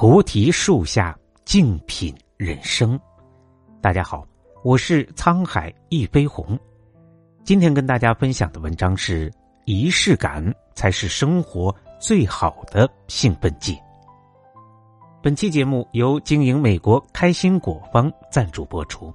[0.00, 2.98] 菩提树下静品人生。
[3.82, 4.26] 大家好，
[4.64, 6.58] 我是沧海一飞鸿。
[7.44, 9.30] 今天跟大家分享的文章是：
[9.66, 10.42] 仪式感
[10.74, 13.78] 才是生活最好的兴奋剂。
[15.22, 19.14] 本期节目由经营美国开心果方赞助播出。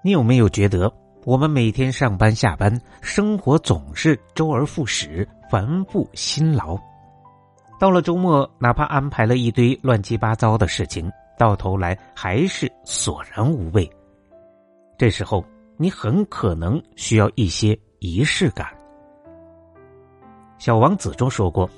[0.00, 0.88] 你有没有觉得，
[1.24, 6.78] 我们每天上班下班，生活总是周而复始，繁复辛劳？
[7.78, 13.88] 到了周末，哪怕安排了一堆乱七八糟的事情，到头来还是索然无味。
[14.96, 15.44] 这时候，
[15.76, 18.66] 你很可能需要一些仪式感。
[20.56, 21.68] 小王子中说过，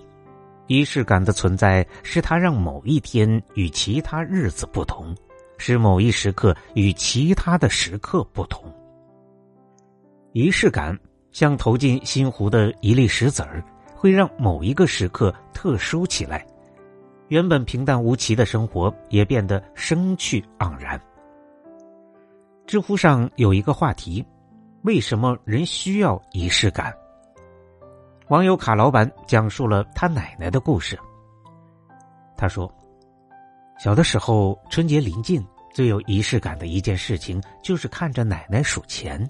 [0.68, 5.12] 仪式感的存在是他让某一天与其他日子不同，
[5.56, 8.72] 使某一时刻与其他的时刻不同。
[10.32, 10.96] 仪式感
[11.32, 13.60] 像投进心湖的一粒石子儿。
[13.98, 16.46] 会让某一个时刻特殊起来，
[17.26, 21.00] 原本平淡无奇的生活也变得生趣盎然。
[22.64, 24.24] 知乎上有一个话题：
[24.82, 26.94] 为什么人需要仪式感？
[28.28, 30.96] 网友卡老板讲述了他奶奶的故事。
[32.36, 32.72] 他说，
[33.80, 39.28] 小的时候春节临近，最有仪式感的一件事情就是看着奶奶数钱。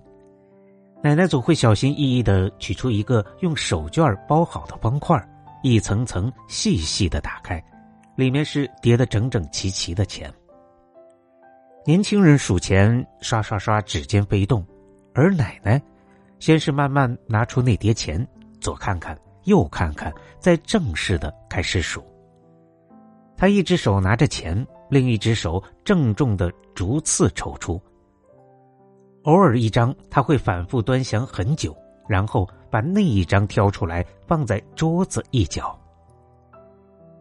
[1.00, 5.16] 奶奶总会小心翼翼的取出一个用手绢包好的方块，
[5.62, 7.62] 一层层细细的打开，
[8.16, 10.32] 里面是叠得整整齐齐的钱。
[11.86, 14.66] 年轻人数钱，刷刷刷，指尖飞动，
[15.14, 15.80] 而奶奶，
[16.40, 18.26] 先是慢慢拿出那叠钱，
[18.60, 22.04] 左看看，右看看，再正式的开始数。
[23.36, 27.80] 他一只手拿着钱，另一只手郑重的逐次抽出。
[29.28, 31.76] 偶尔一张，他会反复端详很久，
[32.08, 35.78] 然后把那一张挑出来放在桌子一角。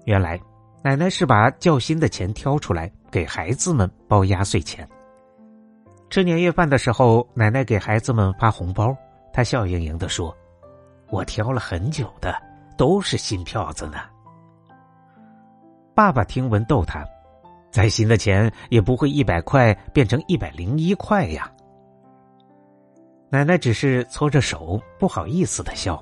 [0.05, 0.39] 原来，
[0.81, 4.87] 奶奶是把较新的钱挑出来给孩子们包压岁钱。
[6.09, 8.95] 吃年夜饭的时候，奶奶给孩子们发红包，
[9.33, 10.33] 她笑盈盈的说
[11.11, 12.33] ：“我挑了很久的，
[12.77, 13.97] 都是新票子呢。”
[15.93, 17.05] 爸爸听闻逗他
[17.69, 21.51] ：“再新的钱也不会一百块变成一百零一块呀。”
[23.29, 26.01] 奶奶只是搓着手，不好意思的笑。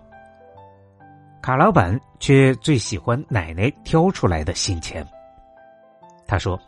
[1.41, 5.06] 卡老板却最喜欢奶奶挑出来的新钱。
[6.28, 6.59] 他说：“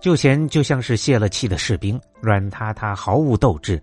[0.00, 3.76] 旧钱就像是泄了气的士兵，软塌塌，毫无斗志；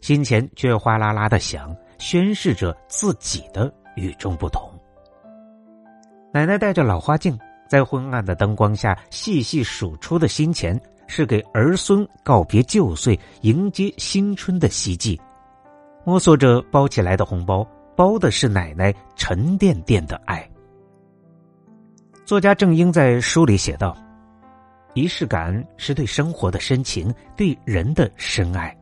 [0.00, 4.68] 新钱却哗啦啦的响，宣示着自己的与众不同。”
[6.32, 7.36] 奶奶戴着老花镜，
[7.68, 15.20] 在昏暗的灯光下细细数出的新钱，是给儿孙告别旧岁、迎接新春的希冀。
[16.04, 20.48] 摸索着包起来的红包，包的是奶奶沉甸甸的爱。
[22.24, 23.96] 作家郑英在书里写道
[24.94, 28.76] ：“仪式感是对生活的深情，对人的深爱。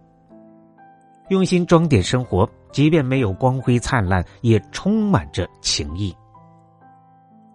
[1.29, 6.15] 用心装点生活，即便没有光辉灿烂，也充满着情谊。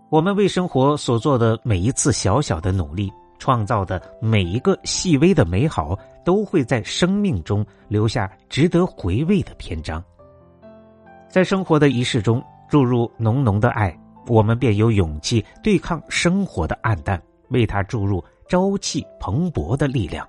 [0.09, 10.04] 我们为生活所做的每一次小小的努力。”创造的每一个细微的美好，都会在生命中留下值得回味的篇章。
[11.28, 20.28] 在生活的仪式中注入浓浓的爱，我们便有勇气对抗生活的暗淡，为它注入朝气蓬勃的力量。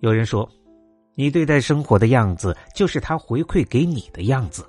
[0.00, 0.48] 有人说，
[1.14, 4.66] 你对待生活的样子，就是他回馈给你的样子。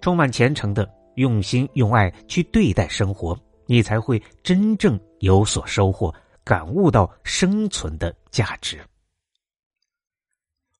[0.00, 3.36] 充满虔诚的用心用爱去对待生活。
[3.70, 6.12] 你才会真正有所收获，
[6.42, 8.80] 感悟到生存的价值。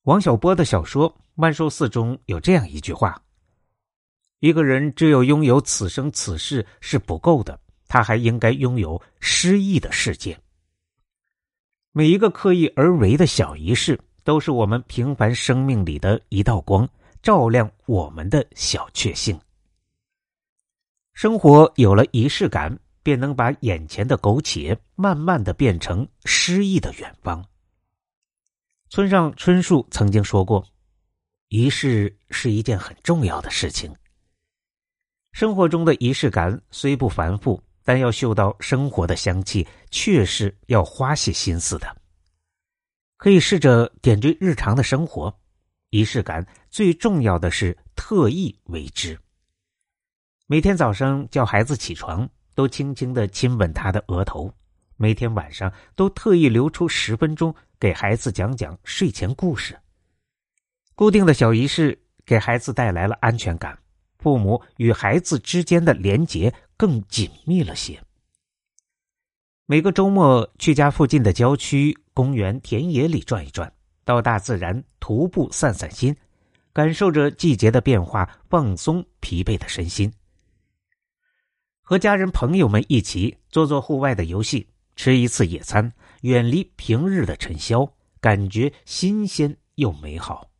[0.04, 3.22] 王小波的小说《万寿寺》中有这样一句话
[4.40, 10.40] ：“一个人只有拥有此生此世是不够的，他还应该拥有诗意的世界。”
[11.92, 16.88] 每一个刻意而为的小仪式，都是我们平凡生命里的一道光，
[17.22, 19.38] 照亮我们的小确幸。
[21.18, 27.44] 生活有了仪式感，便能把眼前的苟且慢慢的变成诗意的远方。
[28.88, 30.64] 村上春树曾经说过
[31.50, 33.92] ：“仪式是一件很重要的事情。”
[35.34, 41.96] 生活中的仪式感虽不繁复，但要嗅到生活的香气，却是要花些心思的。
[43.16, 45.36] 可以试着点缀日常的生活，
[45.90, 49.18] 仪式感最重要的是特意为之。
[50.50, 54.50] 每天早上叫孩子起床，都轻轻的亲吻他的额头；
[54.96, 59.78] 每天晚上都特意留出十分钟给孩子讲讲睡前故事。
[60.94, 63.78] 固定的小仪式给孩子带来了安全感，
[64.20, 68.02] 父母与孩子之间的连结更紧密了些。
[69.66, 73.70] 每个周末去家附近的郊区、公园、田野里转一转，
[74.02, 76.16] 到大自然徒步散散心，
[76.72, 80.10] 感受着季节的变化，放松疲惫的身心。
[81.88, 85.90] 和家人朋友们一起做做户外的游戏，吃一次野餐，
[86.20, 87.90] 远离平日的尘嚣，
[88.20, 90.50] 感觉新鲜又美好。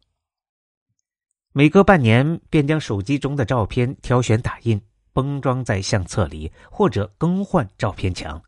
[1.52, 4.80] 每隔半年便将手机中的照片挑选打印，
[5.12, 8.42] 封装在相册里，或者更换照片墙。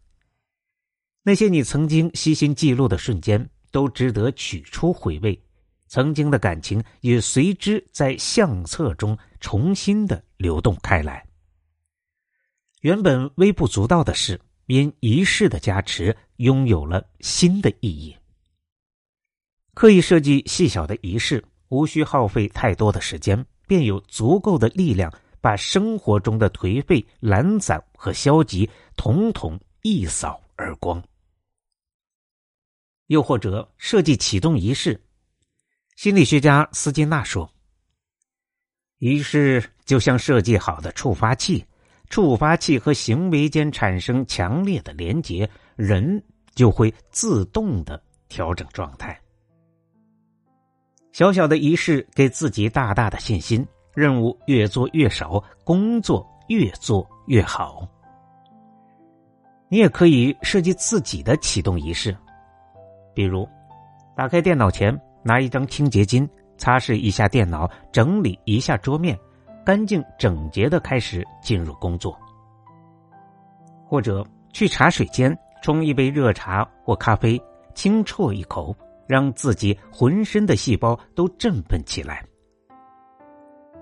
[1.23, 5.39] 那些你曾经悉心记录的瞬间，都值得取出回味，
[5.87, 11.23] 曾经的感情也随之在相册中重新的流动开来。
[12.81, 18.17] 原本微不足道的事，因仪式的加持，拥有了新的意义。
[19.75, 25.13] 刻意设计细小的仪式，无需耗费太多的时间，便有足够的力量，
[25.43, 31.03] 把生活中的颓废、懒散和消极，统统一扫而光。
[33.09, 34.99] 又或者设计启动仪式，
[35.97, 37.53] 心理学家斯金纳说
[39.01, 41.65] ：“仪式就像设计好的触发器，
[42.11, 46.23] 触发器和行为间产生强烈的连结，人
[46.55, 49.19] 就会自动的调整状态。
[51.13, 53.65] 小小的仪式给自己大大的信心，
[53.95, 57.89] 任务越做越少，工作越做越好。
[59.69, 62.17] 你也可以设计自己的启动仪式。”
[63.15, 63.49] 比如，
[64.17, 66.29] 打开电脑前，拿一张清洁巾
[66.59, 69.17] 擦拭一下电脑，整理一下桌面，
[69.71, 72.13] 干净整洁的开始进入工作；
[73.87, 75.33] 或者去茶水间
[75.63, 77.41] 冲一杯热茶或咖啡，
[77.73, 78.75] 轻啜一口，
[79.07, 82.27] 让自己浑身的细胞都振奋起来。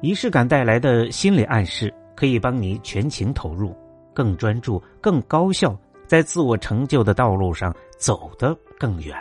[0.02, 3.75] 仪式感带来的心理暗示，可以帮你全情投入，
[4.12, 5.75] 更专注、更高效，
[6.06, 9.17] 在自我成就的道路上走得更远。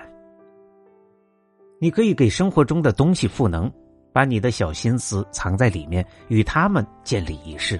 [1.80, 3.72] 你可以给生活中的东西赋能，
[4.18, 7.80] 把你的小心思藏在里面，与他们建立仪式。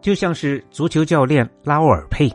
[0.00, 2.30] 就像是足球教练拉沃尔佩，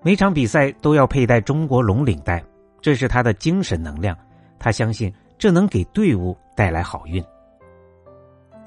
[0.00, 2.40] 每场比赛都要佩戴中国龙领带，
[2.80, 4.16] 这是他的精神能量。
[4.60, 7.20] 他相信这能给队伍带来好运。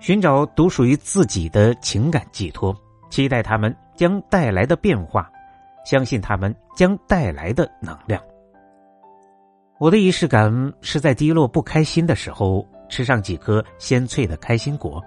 [0.02, 2.76] 寻找独属于自己的情感寄托，
[3.10, 5.32] 期待他们将带来的变化，
[5.86, 8.22] 相信他们将带来的能量。
[9.82, 15.04] 我的仪式感是在低落不开心的时候吃上几颗鲜脆的开心果，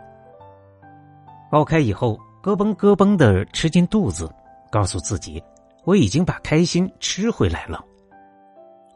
[1.48, 4.28] 剥开以后咯嘣咯嘣的吃进肚子，
[4.72, 5.40] 告诉自己
[5.84, 7.84] 我已经把开心吃回来了。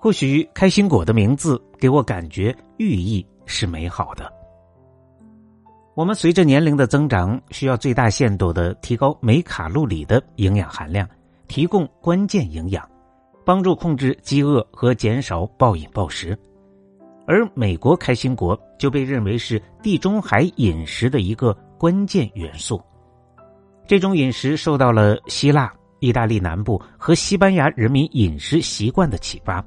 [0.01, 4.29] 或许开心果的名字给我感觉寓意是美好的。
[5.95, 11.09] 我们随着年龄的增长，需要最大限度的提高每卡路里的营养含量，
[11.47, 12.85] 提供关键营养。
[13.49, 16.39] 帮助控制饥饿和减少暴饮暴食，
[17.27, 22.79] 而美国开心果就被认为是地中海饮食的一个关键元素。
[23.87, 29.65] 这种饮食受到了希腊、意大利南部和西班牙人民饮食习惯的启发，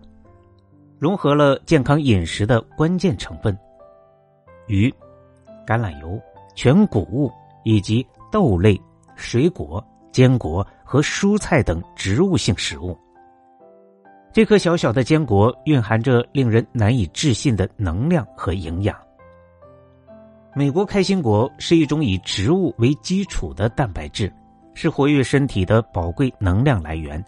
[0.99, 3.57] 融合了健康饮食的关键成分：
[4.67, 4.93] 鱼、
[5.65, 6.21] 橄榄油、
[6.53, 7.31] 全谷物
[7.63, 8.79] 以及豆类、
[9.15, 12.95] 水果、坚果和蔬菜等植物性食物。
[14.33, 18.95] 这颗小小的坚果蕴含着令人难以置信的能量和营养。
[20.55, 24.31] 美国开心果是一种以植物为基础的蛋白质，
[24.73, 27.23] 是活跃身体的宝贵能量来源。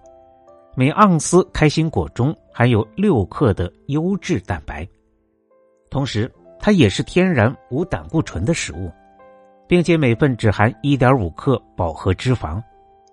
[0.76, 4.88] 每盎司开心果中含有六克的优质蛋白，
[5.90, 8.90] 同时它也是天然无胆固醇的食物，
[9.68, 12.64] 并且每份只含一点五克饱和脂肪，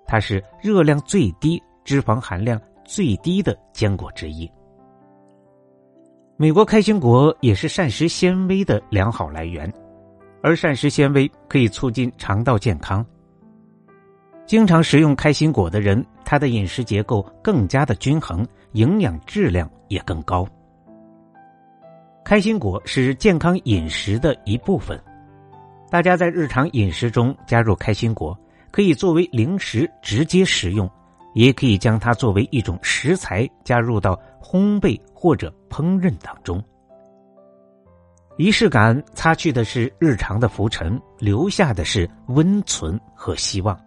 [0.07, 2.61] 它是热量最低、脂肪含量。
[2.91, 4.51] 最低的坚果之一。
[6.37, 9.73] 美国开心果也是膳食纤维的良好来源，
[10.43, 13.07] 而膳食纤维可以促进肠道健康。
[14.45, 20.45] 经常食用开心果的人，他的饮食结构更加的均衡，营养质量也更高。
[22.25, 25.01] 开心果是健康饮食的一部分，
[25.91, 28.37] 大家在日常饮食中加入开心果，
[28.73, 30.91] 可以作为零食直接食用。
[31.35, 36.63] 也可以将它作为一种食材加入到烘焙或者烹饪当中。
[38.37, 43.79] 仪式感擦去的是日常的浮尘，留下的是温存和希望。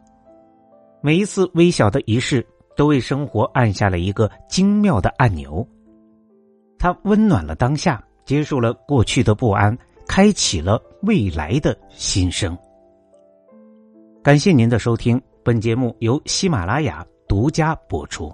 [1.02, 2.46] 每一次微小的仪式，
[2.76, 5.68] 都为生活按下了一个精妙的按钮。
[6.78, 9.76] 它温暖了当下，结束了过去的不安，
[10.08, 12.56] 开启了未来的新生。
[14.22, 18.34] 感谢您的收听，本节目由喜马拉雅独家播出。